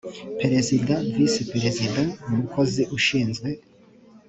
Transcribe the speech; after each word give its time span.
perezida 0.39 0.93
visi 1.15 1.41
perezida 1.51 2.01
umukozi 2.31 2.81
ushinzwe 2.97 3.49